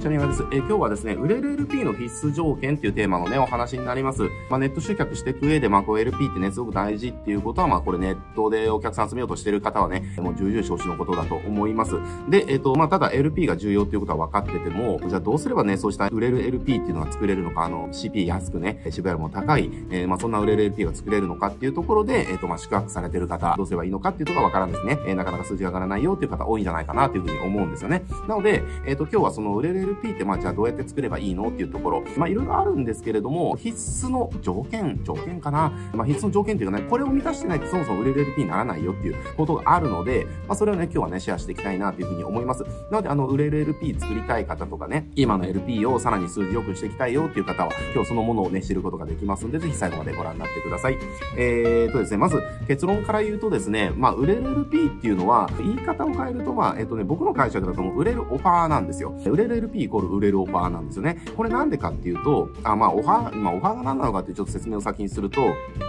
[0.00, 0.42] にちは、です。
[0.50, 4.22] え、今日はですね、売れる LP の必須条件っていうテーマのね、お話になります。
[4.48, 11.96] まあ、ネット集客していく上で、まあ、こう LP ってね、すごく大事っていうことは、まあ、これネットでお客さん集めようとしてる方はね、もう重々承知のことだと思います。
[12.30, 24.98] で、えっ、と、まあ、ただ LP が重要っていうことは分かってても、じゃあどうすればね、そうした売れる LP っていうのが作れるのか、あの、CP 安くね、渋谷も高い、えー、まあ、そんな売れる LP が作れるのかっていうところで、えっ、と、まあ、宿泊されてる方、どうすればいいのかっていうところが分からんですね。
[25.06, 28.02] えー、なかなか数字が上がらないよっていう方多いんじゃないかなというふうに思うんですよね。
[28.26, 31.48] なので、えっ、と、今日はその売れる LP ってまあじゃあどうやって作ればいいの？
[31.48, 33.76] っていうところ、まあいろいろあるんですけれども、必
[34.06, 35.72] 須の条件、条件かな。
[35.94, 42.62] まあ必須の条件っていうかね、これを満たしてないとそもそも売れる LP にならないよっていうことがあるので、まあそれをね、今日はね、シェアしていきたいなというふうに思います。
[42.90, 50.98] なので、あの、売れる LP 作りたい方とかね、今の LP をさらに数字良くしていきたいよっていう方は、今日そのものをね、知ることができますんで、ぜひ最後までご覧になってください。
[51.36, 59.14] えーとですね、まず結論から言うとですね、まあ売れる LP っていうのは、言い方を変えると、まあ、えっとね、僕の解釈だともう売れるオファーなんですよ。
[59.26, 61.22] 売れる LP イコール売れるオファーなんですよね。
[61.36, 65.40] これなんでかっていうと、あ、まあ、オファー、まあ、オファーが何なのかってちょっと説明を先にすると、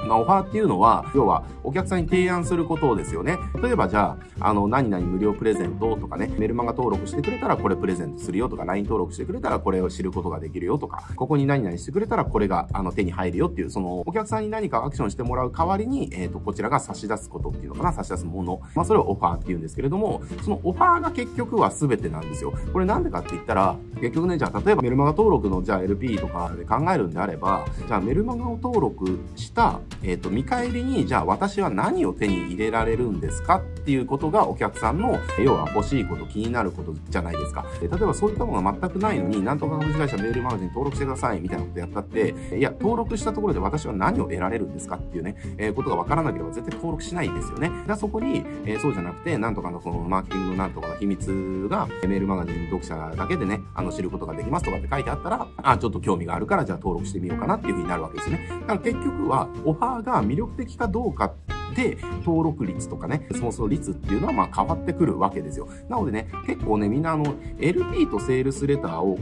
[0.07, 3.37] まあ、オファーっていうのは、要は、お客さんに提案することですよね。
[3.61, 18.61] 例えばじゃあ、あの、何々無料プレゼントとかね、メルマガ登録してくれたらこれプレゼントするよとか、LINE 登録してくれたらこれを知ることができるよとか、ここに何々してくれたらこれが、あの、手に入るよっていう、その、お客さんに何かアクションしてもらう代わりに、えっ、ー、と、こちらが差し出すことっていうのかな、差し出すもの。
[18.75, 22.53] まあ、それをオファーって言うんですけれども、そのオファーが結局は全てなんですよ。
[22.73, 37.65] これなんでかって言ったら、結局ね、じゃあ例えばメルマガ登録のじゃあ LP とかで考えるんであれば、じゃあメルマガを登録した、えっ、ー、と、見返りに、じゃあ私は何を手に入れられるんですかっていうことがお客さんの、要は欲しいこと、気になることじゃないですか。
[37.79, 47.71] 例えばそういったものが全くないのに、なんとか株式会社メールマガジン登録してくださいみたいなことやったって、いや、登録したところで私は何を得られるんですかっていうね、えー、ことがわからなければ絶対登録しないんですよね。
[47.87, 58.47] だそこに、えー、そうじゃなくて、なんとかのそのマーケティングのなんとかの秘密が、メールマガジン読者だけでね、あの、知ることができますとかって書いてあったら、あ、ちょっと興味があるから、じゃあ登録してみようかなっていうふうになるわけですね。
[58.61, 61.33] だから結局は、オファーが魅力的かどうか
[61.75, 65.67] で、登録率とかね、そもそも率っていうのはまあ変わってくるわけですよ。
[65.89, 69.17] なのでね、結構ね、みんなあの、LP とセールスレターを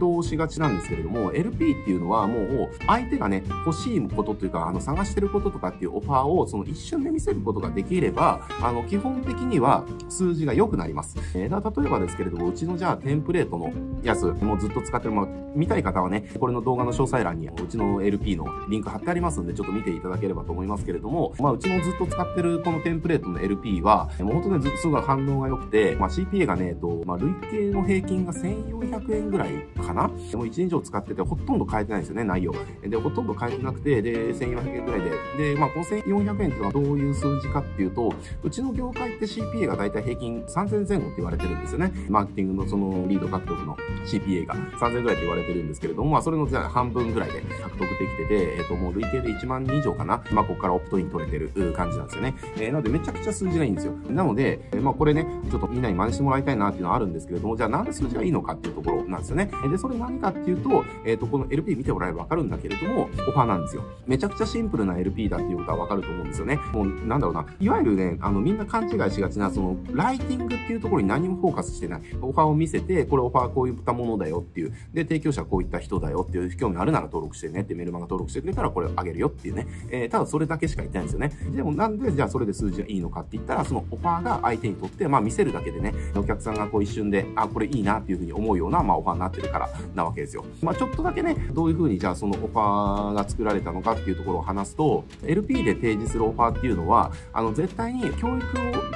[0.00, 11.16] 動しがちなんですけれども、LP っていうのはもう、相手がね、欲しいことというか、あの、探してることとかっていうオファーを、その一瞬で見せることができれば、あの、基本的には数字が良くなります。
[11.34, 13.72] えー、だ例えばですけれども、うちのじゃあ、テンプレートの
[14.02, 29.50] やつ、もうずっと使ってる、まあ、見たい方はね、これの動画の詳細欄に、うちの LP のリンク貼ってありますんで、ちょっと見ていただければと思いますけれども、まあ、うちのずっと使ってるこのテンプレートの LP は、もう本当ね、ずっとすごい反応が良くて、まあ、CPA がね、えっと、まあ、累計の平均が1400円ぐらい
[29.84, 30.08] かかな？
[30.30, 32.54] でも1以上使ってて、ほとんど変えてないんですよね、内容。
[32.82, 35.00] で、ほとんど変えてなくて、で、1400円ぐらい
[35.36, 35.54] で。
[35.54, 38.12] で、まあ、この1400円っていうのはどういう数字かっていうと、
[38.42, 41.92] うちの業界って CPA がだいたい平均3000前後って言われてるんですよね。
[42.08, 50.22] マーケティングのそのリード獲得の CPA が3000ぐらいって言われてるんですけれども、まあ、それの半分ぐらいで獲得できてて、えっ、と、もう累計で1万人以上かな。
[50.30, 52.34] まあ、ここからオプトイン取れてる感じなんですよね。
[52.56, 53.92] えー、なのでめちゃくちゃ数字がいいんですよ。
[54.08, 59.50] なので、え、まあ、これね、ちょっとみんなに真似してもらいたいなっていうのはあるんですけれども、じゃあなんで数字がいいのかっていうところなんですよね。
[59.70, 63.84] で、それ何かっていうと、えっ、と、この LP 見てもらえばわかるんだけれども、オファーなんですよ。
[64.06, 66.56] めちゃくちゃシンプルな LP だっていうことはわかると思うんですよね。
[66.72, 67.46] もう、なんだろうな。
[67.58, 72.02] いわゆるね、あの、みんな勘違いしがちな、その、ライティングっていうところに何もフォーカスしてない。
[72.20, 74.72] オファーを見せて、これオファーこういったものだよっていう。
[74.92, 79.66] で、提供者こういった人だよっていう、興味あるなら登録してねってメルマガ登録してくれたらこれあげるよっていうね。
[79.90, 81.56] えー、ただそれだけしか言ってないんですよね。
[81.56, 90.44] でもなんで、じゃあそれで数字がいいのかって言ったら、そのオファーが相手にとって、まあ見せるだけでね、お客さんがこう一瞬で、あ、これいいなっていうふうに思うような、まあオファーになってるからなわけですよ。
[90.62, 98.38] まあちょっとだけね、どういうふうにじゃあそのオファーが作られたのかっていうところを話すと、LP で提示するオファーっていうのは、あの、絶対に教育を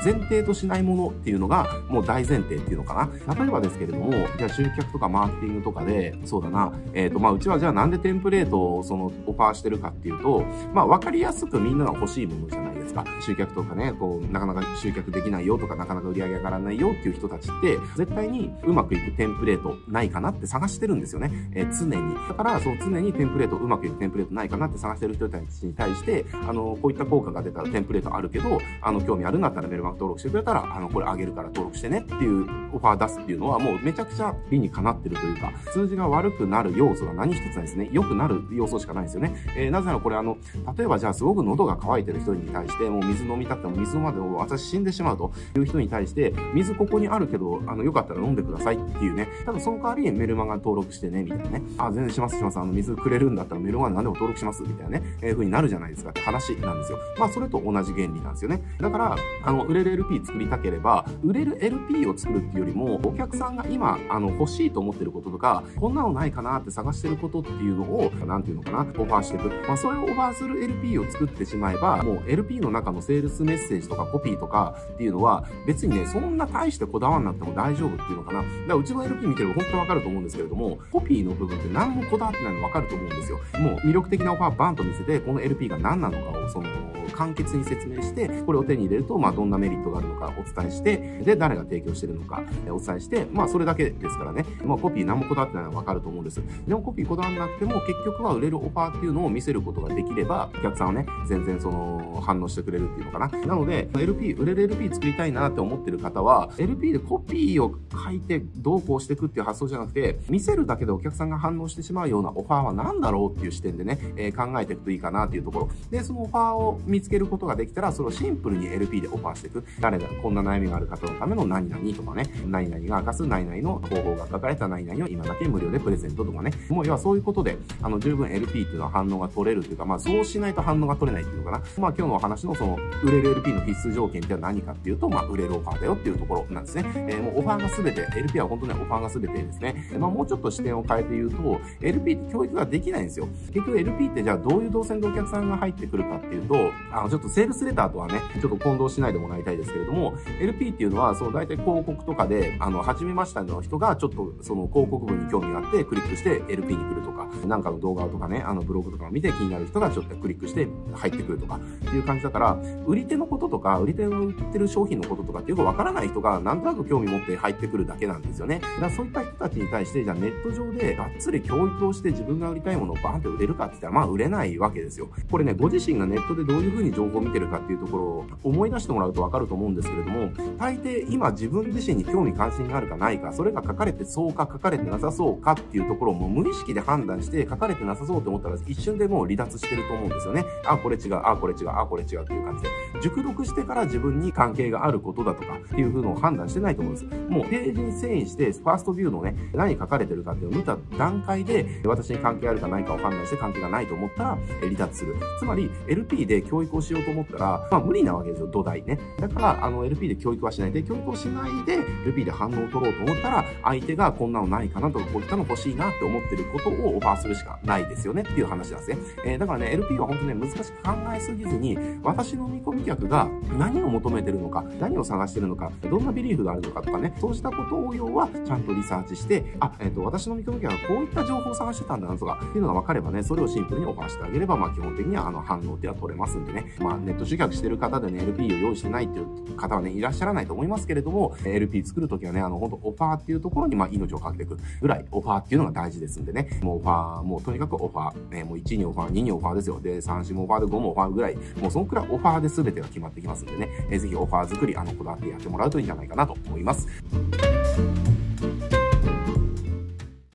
[0.05, 3.34] 前提としないものっていうのが、もう大前提っていうのかな。
[3.34, 13.05] 例えばですけれども、じゃあ集客とかマーケティングとかで、そうだな、えっ、ー、と、まあ、うちはじゃあなんでテンプレートをそのオファーしてるかっていうと、まあ、わかりやすくみんなが欲しいものじゃないですか。
[13.21, 21.31] 集客とかね、こう、なかなか集客できないよとか、なかなか売り上げ上がらないよっていう人たちって、絶対にうまくいくテンプレートないかなって探してるんですよね。
[21.54, 22.15] えー、常に。
[22.28, 32.42] だから、その常にテンプレート、うまくいくテンプレートないかなって探してる人たちに対して、あの、こういった効果が出たらテンプレートあるけど、あの、興味あるんだったらメルマガ登録してくれたら、あの、これあげるから登録してねっていう
[32.75, 37.89] オファー出すっていうのはもうめちゃくちゃ理にかなってるというか、数字が悪くなる要素が何一つないですね。
[37.92, 39.34] 良くなる要素しかないですよね。
[39.57, 40.36] えー、なぜならこれあの、
[40.77, 49.28] 例えばじゃあすごく喉が渇いてる人に対してして、もう水飲みたくても水まで私死んでしまうという人に対して、水ここにあるけど、あの、よかったら飲んでくださいっていうね。
[49.47, 51.62] ただその代わりにメルマガ登録してね、みたいなね。
[51.78, 52.59] あ、全然しますします。
[52.59, 55.03] あの、水くれるんだったらメルマガ何でも登録します、みたいなね。
[55.22, 56.98] えー、風になるじゃないですかって話なんですよ。
[57.18, 58.62] まあ、それと同じ原理なんですよね。
[58.80, 69.48] だから、あの、売れる LP 作りたければ、売れる LP を作るっていうよりも、お客さんが今、あの、欲しいと思ってることとか、こんなのないかなって探してることっていうのを、なんていうのかな、オファーしていく。
[69.66, 78.43] まあ、それをオファーする LP を作ってしまえば、もう LP のの中のセールスメッセージとかコピーとかっていうのは、別にね、そんな大してこだわんなくても大丈夫っていうのかな。
[78.43, 83.39] だからうちの LP 見てれば本当わかると思うんですけれども、コピーの部分って何もこだわってないのわかると思うんですよ。
[83.59, 86.69] もう魅力的なオファーバンと見せて、この LP が何なのかを、その、
[87.13, 94.45] 簡潔に説明して、これを手に入れると、まあ、どんなメリットがあるのかお伝えして、で、誰が提供してるのかお伝えして、まあ、それだけですからね。
[94.65, 96.43] まあ、コピー何もこだわってないのはわかると思うんです。
[96.67, 103.28] でもコピーこだわらなくても、結局は売れるオファーっていうのを見せることができれば、お客さんはね、全然その、反応ししてくれるっていうのかな。
[103.47, 115.71] なので、LP、売れる LP 作りたいなって思ってる方は、LP でコピーを書いてどうこうしていくっていう発想じゃなくて、見せるだけでお客さんが反応してしまうようなオファーは何だろうっていう視点でね、えー、考えていくといいかなっていうところ。
[115.91, 119.65] で、そのオファーを見つけることができたら、それをシンプルに LP でオファーしていく。
[119.80, 126.53] 誰だ、こんな悩みがある方のための何々とかね、何々が明かす何々の方法が書かれた何々を今だけ無料でプレゼントとかね。
[126.68, 131.65] もう要はそういうことで、あの、十分 LP っていうのは反応が取れるっていうか、まあそうしないと反応が取れないっていうのかな。
[131.78, 136.85] まあ今日のお話のその、売れる LP の必須条件って何かっていうと、まあ売れるオファーだよっていうところなんですね。
[136.97, 139.91] えー、もうオファーが全て、LP は本当にオファーが全てですね。
[139.99, 143.27] まあもうちょっと視点を変えて言うと、LP って教育ができないんですよ。
[143.53, 146.55] 結局 LP ってじゃあどういう動線でお客さんが入ってくるかっていうと、
[146.93, 168.59] あの、ちょっとセールスレターとはね、ちょっと混同しないでもらいたいですけれども、LP っていうのは、その大体広告とかで、あの、初めましたの人がちょっとその広告文に興味があってクリックして LP に来るとか、なんかの動画とかね、あのブログとかを見て気になる人がちょっとクリックして入ってくるとかっていう感じだから、売り手のこととか、売り手の売ってる商品のこととかってよくわからない人がなんとなく興味持って入ってくるだけなんですよね。
[168.59, 175.09] だからそういった人たちに対して、じゃあネット上でがっつり教育をして自分が売りたいものをバーンって売れるかって言ったら、まあ売れないわけですよ。
[175.31, 190.45] これね、ご自身がネットでどういうふうに情報を見てるかっていうところを思い出してもらうとわかると思うんですけれども、大抵今自分自身に興味関心があるかないか、それが書かれてそうか書かれてなさそうかっていうところをもう無意識で判断して書かれてなさそうと思ったら一瞬でもう離脱してると思うんですよね。
[190.66, 192.84] あ、これ違う、あ、これ違う、あ、これ違うっていう感じで。
[193.03, 197.04] 熟読してから自分に関係があることだとかっていう風のを判断してないと思うんです。
[197.28, 205.16] もうページに遷移して、ファーストビューのね、何書かれてるかっていうのを見た段階で、私に関係あるかないかを判断して関係がないと思ったら、離脱する。
[205.38, 208.98] つまり、LP で教育をしようと思ったら、まあ無理なわけですよ、土台ね。
[209.21, 218.98] だから、あの、LP で教育はしないで、教育をしないで、LP で反応を取ろうと思ったら、相手がこんなのないかなとか、こういったの欲しいなって思ってることをオファーするしかないですよねっていう話なんですね。
[219.26, 223.28] えー、だからね、LP は本当ね、難しく考えすぎずに、私の見込み客が
[223.59, 249.80] 何を求めてるのか、何を探してるのか、どんなビリーフがあるのかとかね、そうしたことを要はちゃんとリサーチして、あ、えっ、ー、と、私の見込み客はこういった情報を探してたんだなとか、っていうのが分かればね、それをシンプルにオファーしてあげれば、まあ基本的にはあの反応っては取れますんでね、まあネット集客してる方でね、LP を用意してないっていう方はね、いらっしゃらないと思いますけれども、LP 作るときはね、あの、本当オファーっていうところにまあ命をかけていくぐらい、オファーっていうのが大事ですんでね、もうオファー、もうとにかくオファー、ね、もう1にオファー、2にオファーですよ。
[249.80, 256.88] で、3、4もオファーで5もオファーぐらい、もうそのくらオファーで全てが決まってきますんでね、えー、ぜひオファー作り、あの、こだわってやってもらうといいんじゃないかなと思います。